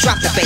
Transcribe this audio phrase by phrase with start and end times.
[0.00, 0.41] drop the bass.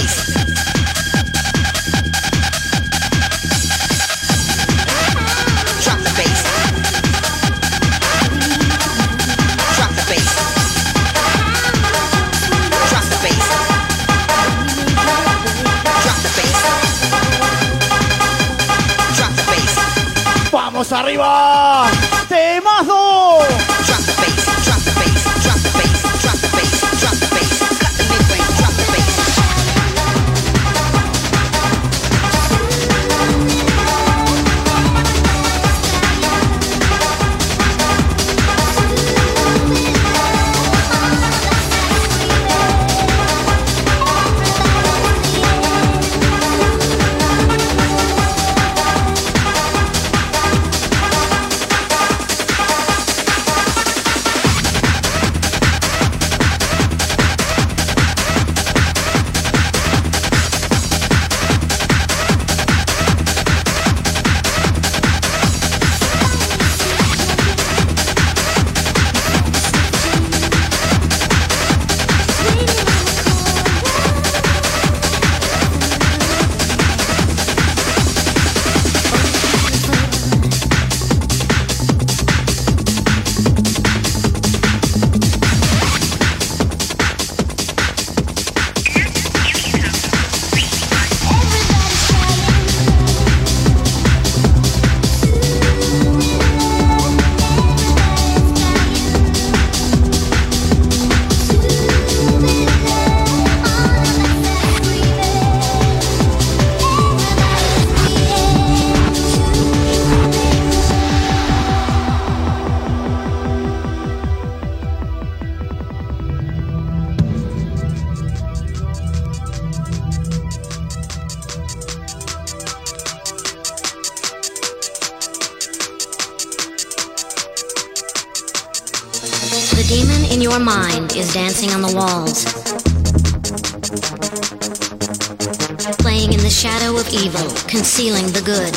[137.76, 138.74] Concealing the good.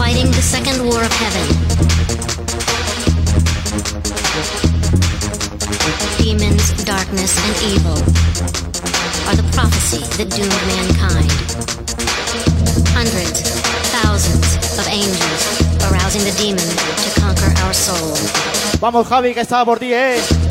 [0.00, 1.46] Fighting the second war of heaven.
[6.16, 7.98] Demons, darkness, and evil
[9.28, 11.30] are the prophecy that doomed mankind.
[12.96, 13.44] Hundreds,
[14.00, 14.48] thousands
[14.80, 15.42] of angels
[15.92, 16.68] arousing the demon
[17.04, 18.16] to conquer our soul.
[18.80, 20.43] Vamos, Javi, que estaba por ti, eh.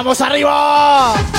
[0.00, 1.29] ¡Vamos arriba!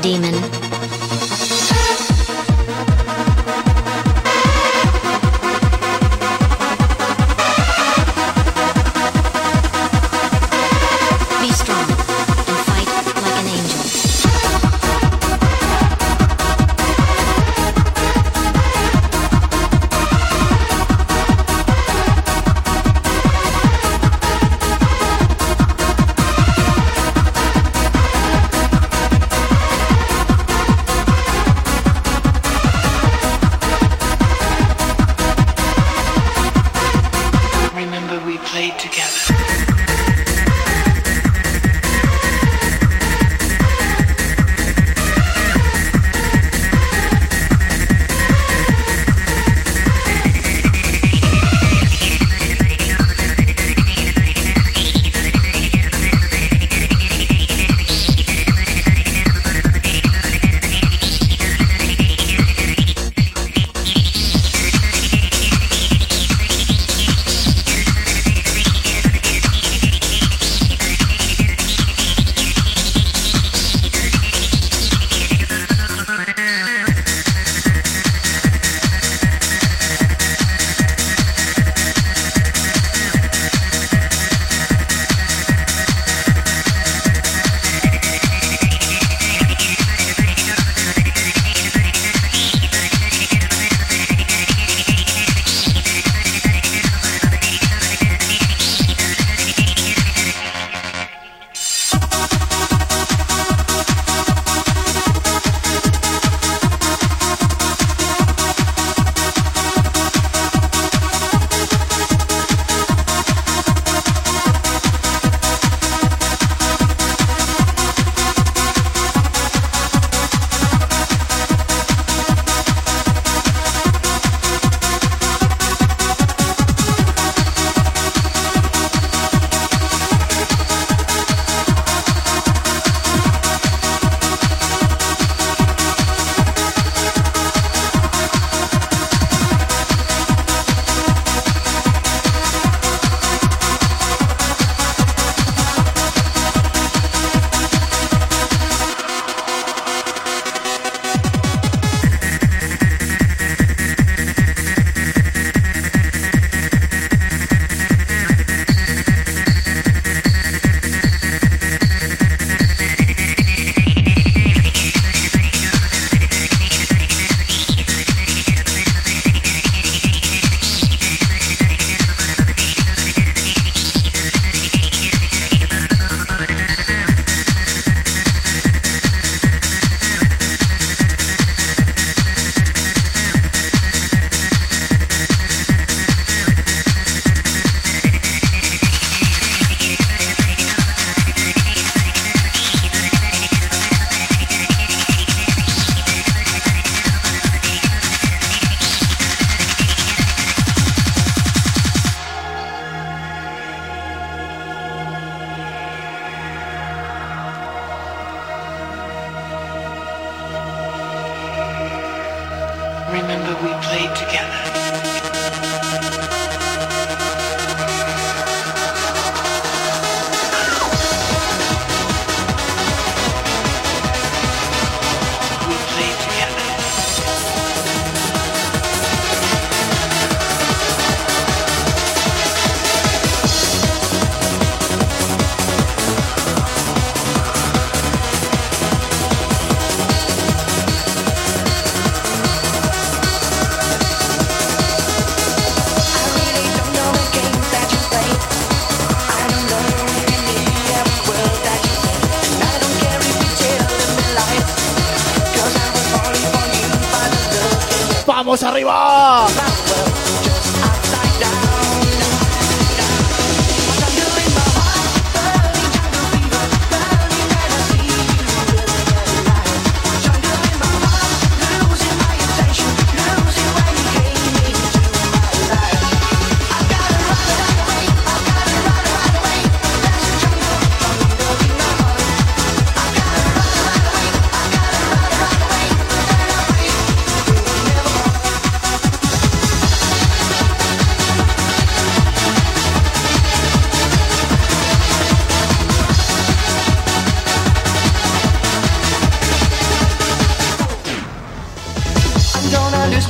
[0.00, 0.47] Demon.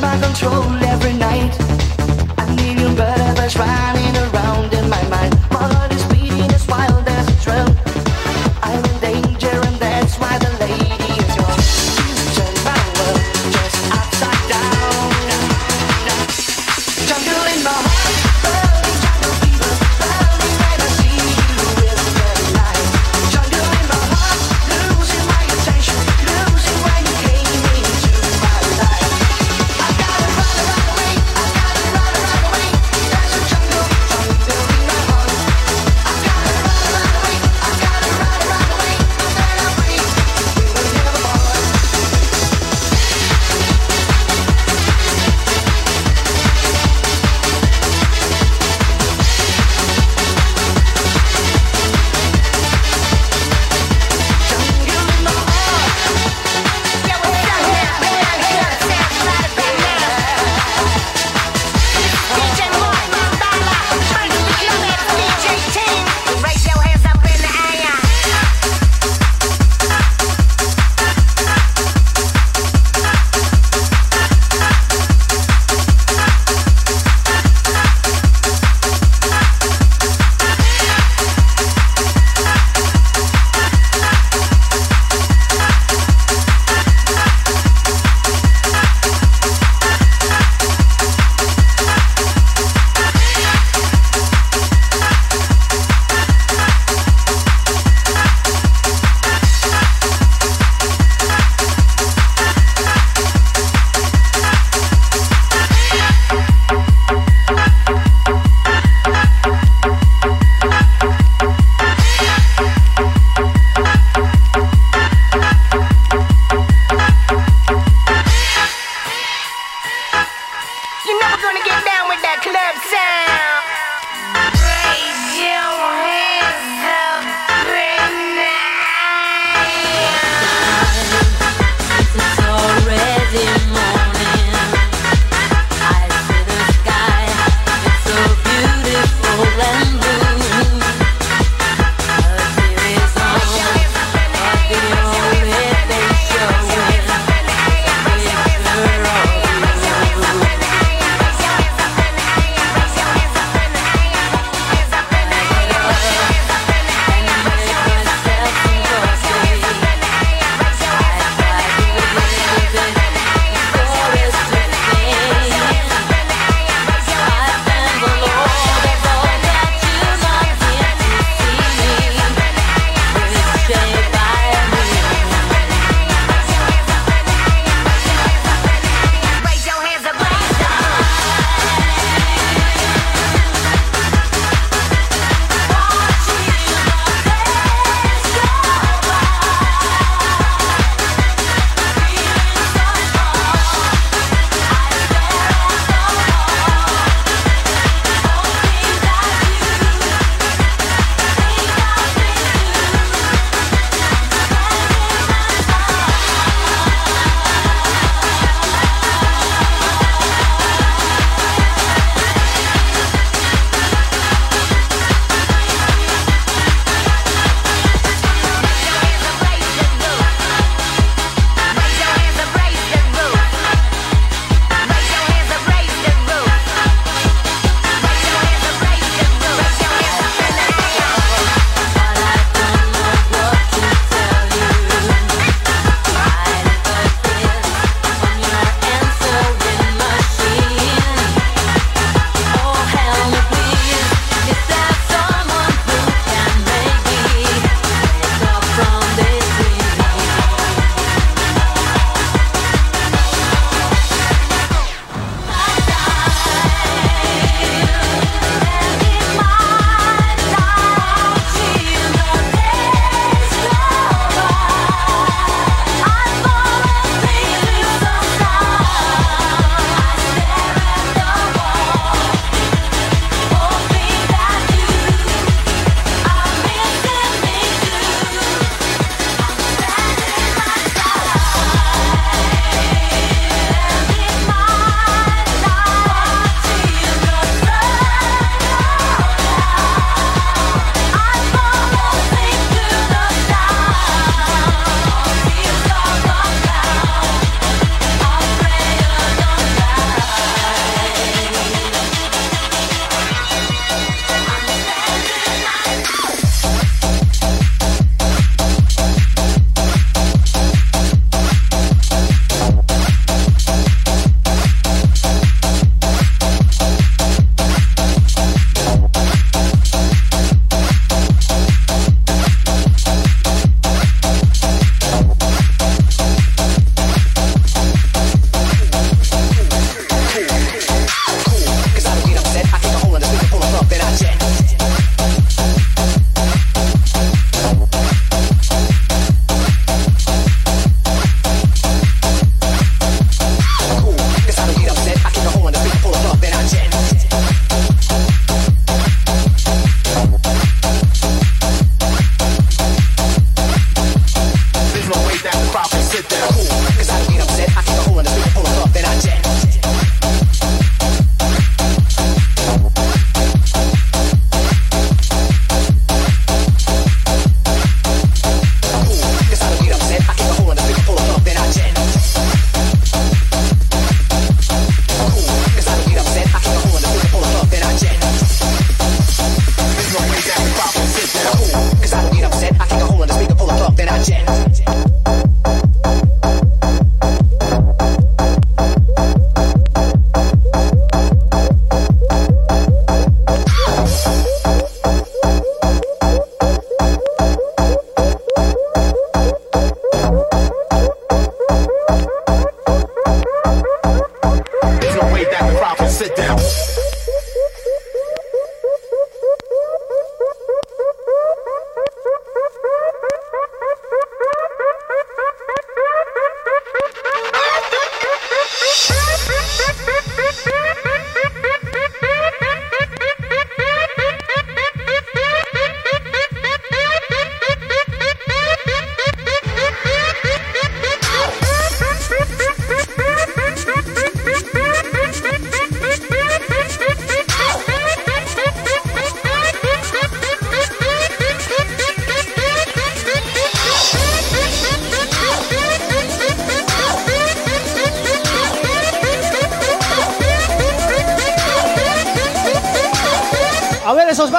[0.01, 1.57] my control every night.
[2.39, 5.48] I need you, but I was running around in my mind.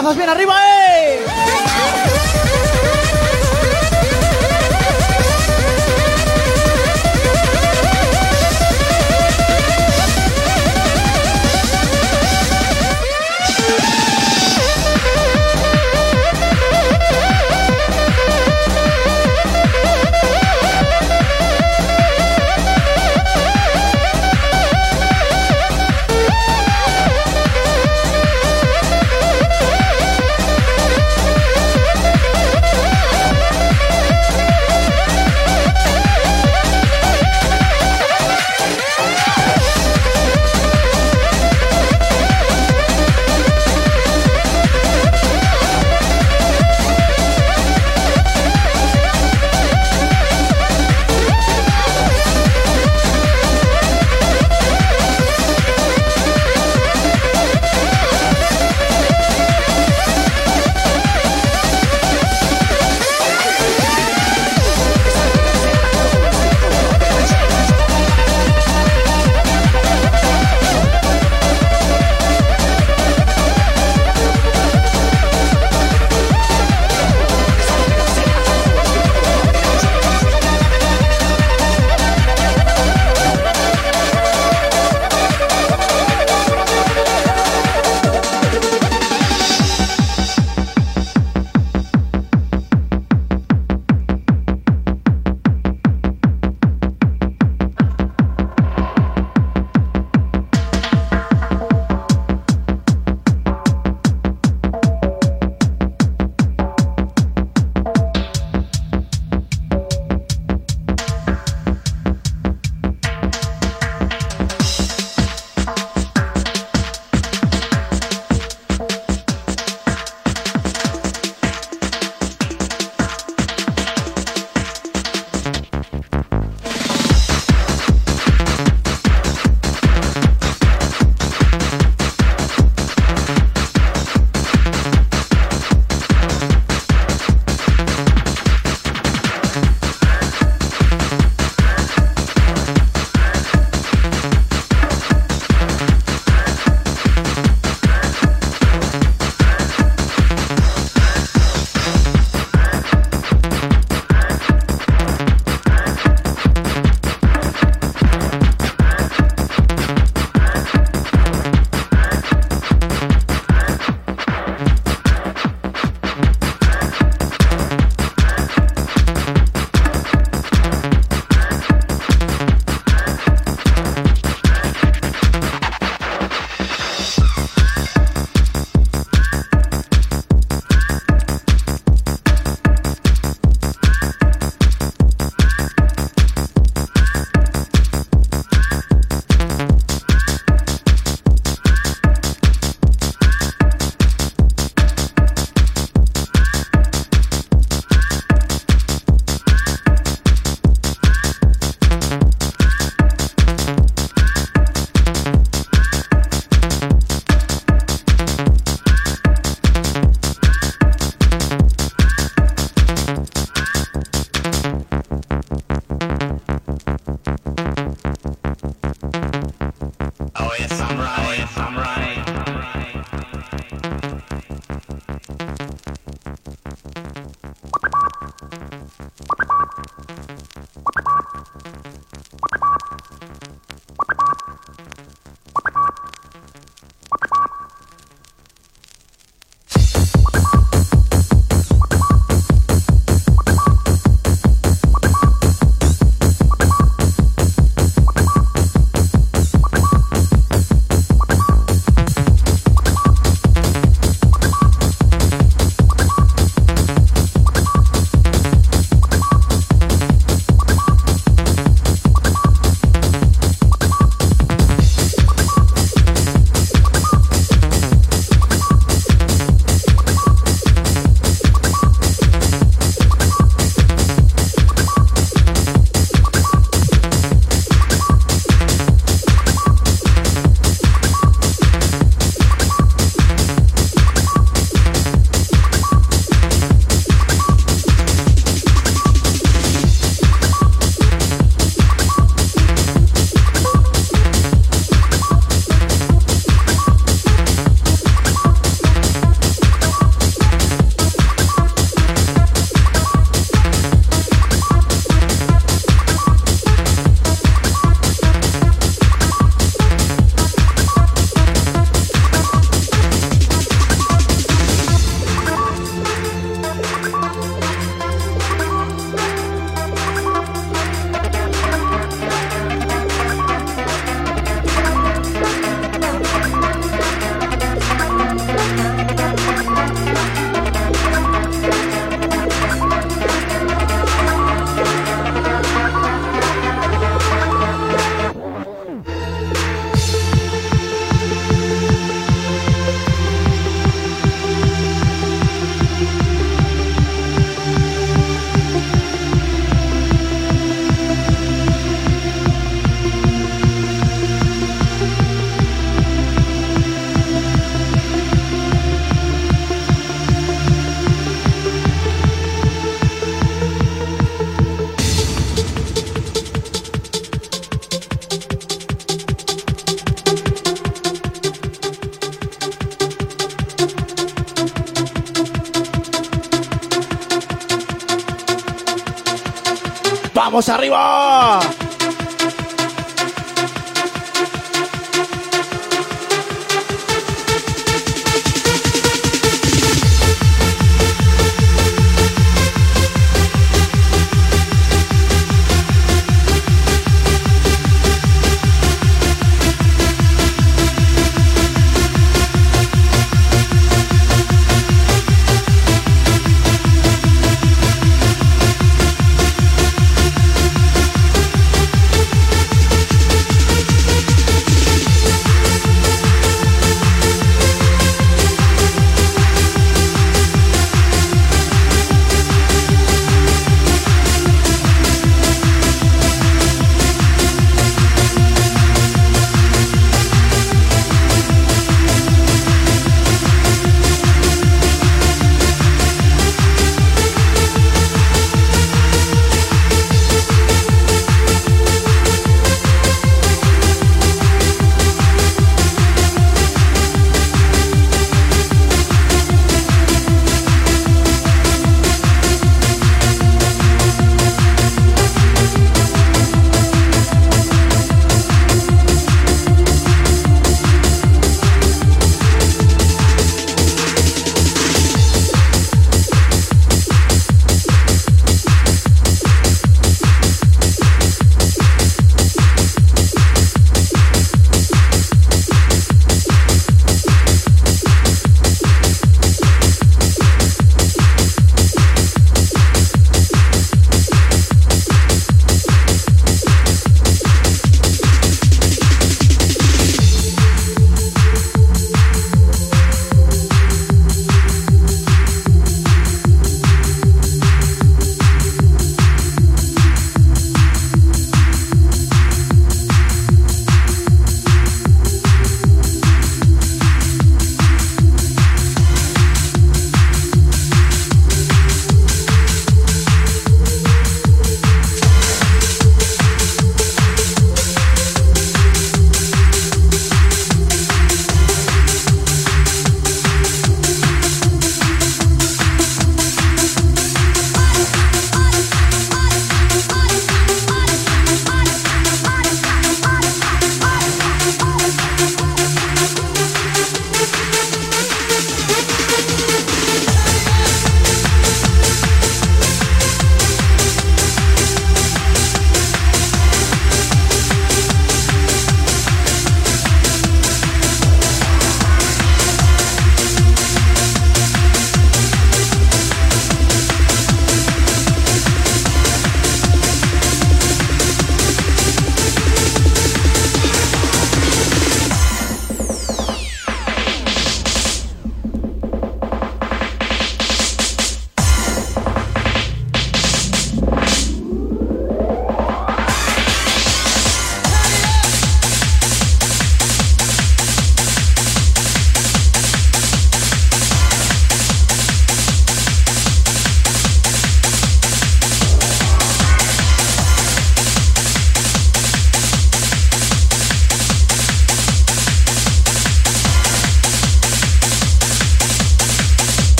[0.00, 0.67] brazos bien arriba, eh.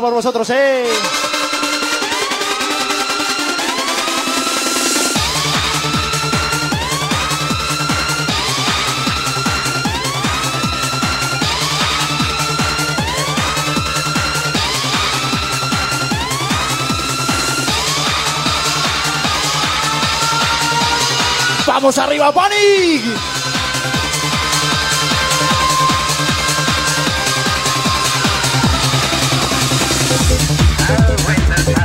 [0.00, 0.86] Por vosotros, eh.
[21.66, 23.33] ¡Vamos arriba, Panic!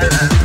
[0.02, 0.39] I, I,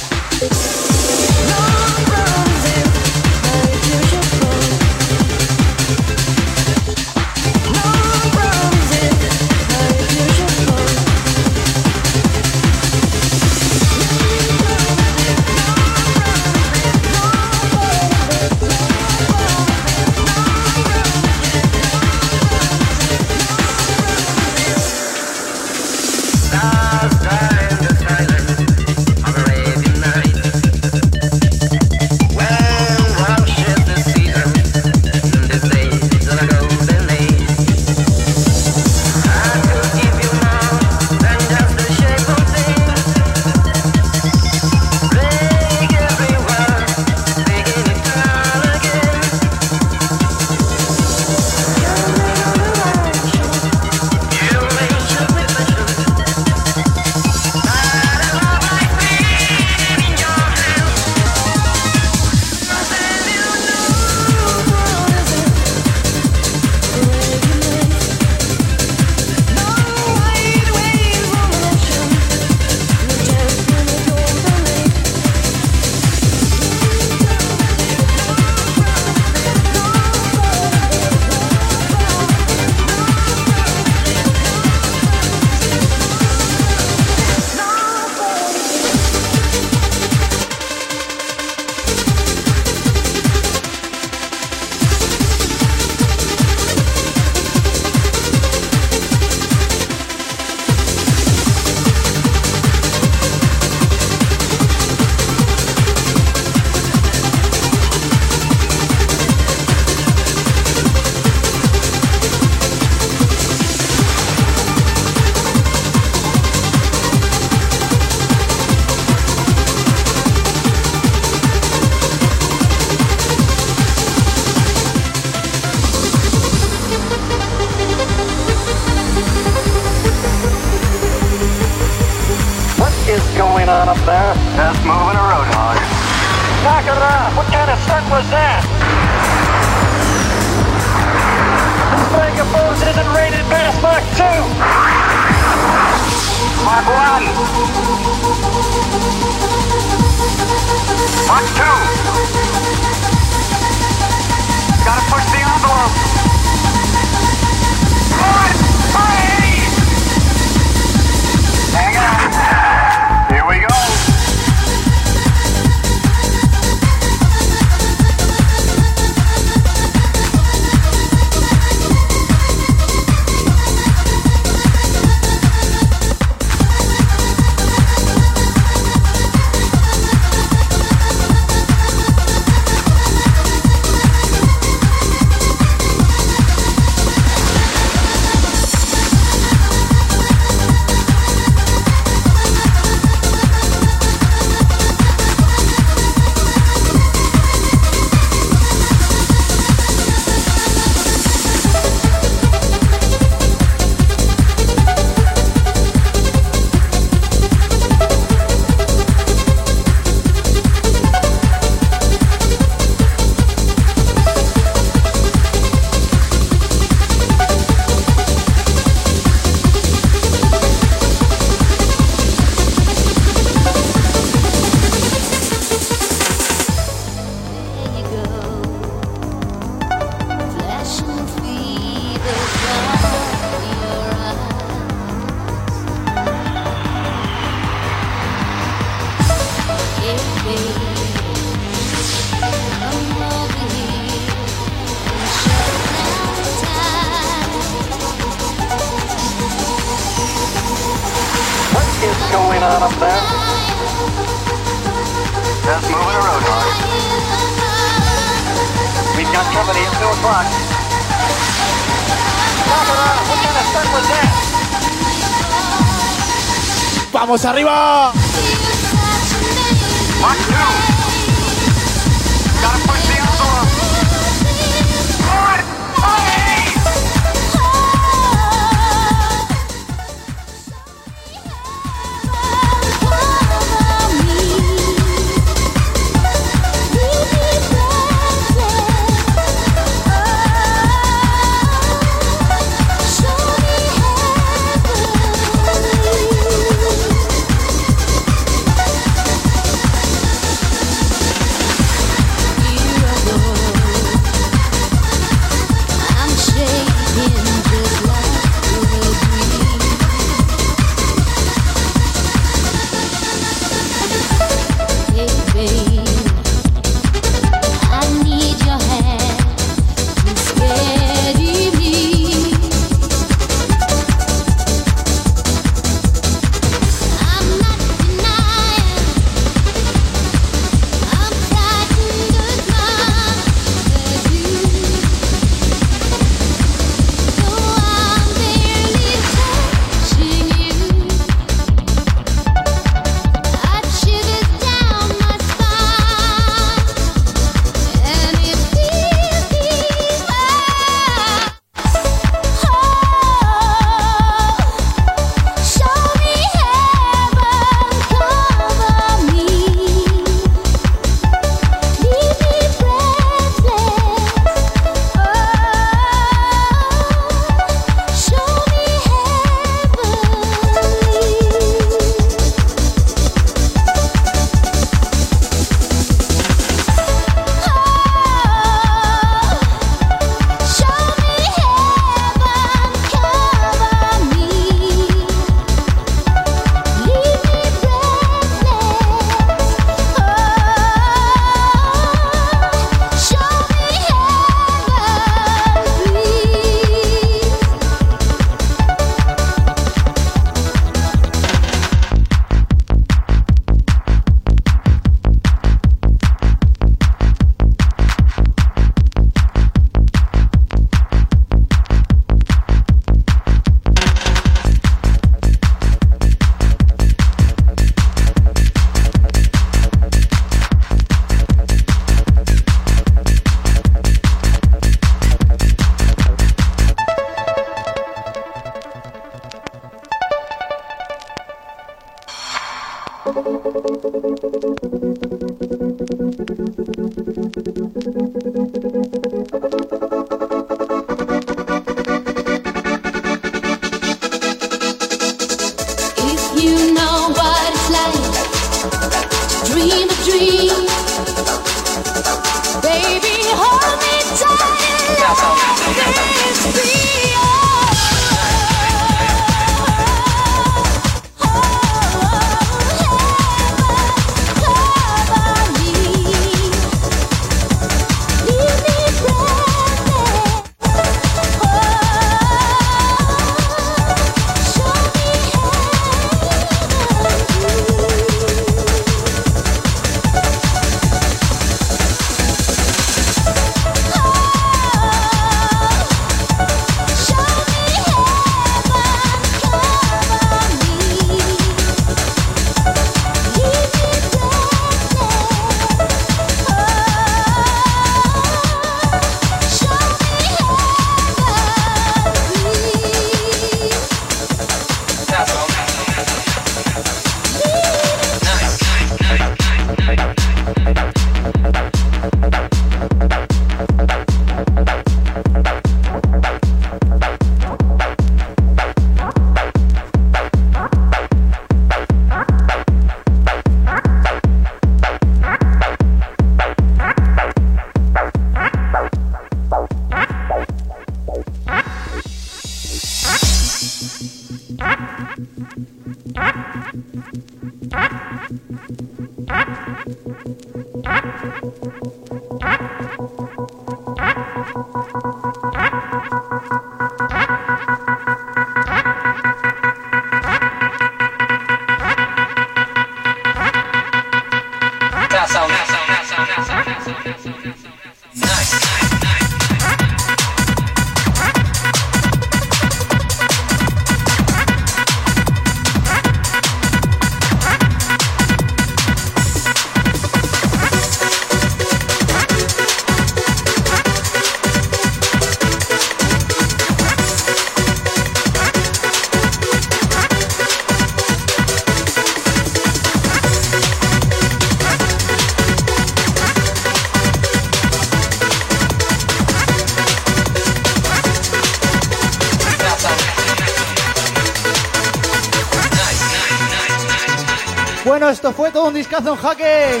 [598.88, 600.00] un discazo en jaque.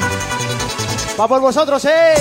[1.20, 2.14] Va por vosotros, eh.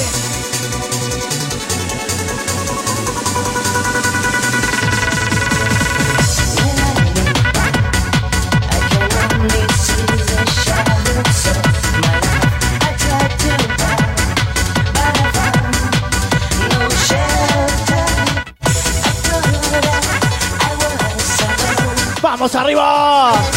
[22.22, 23.57] ¡Vamos arriba!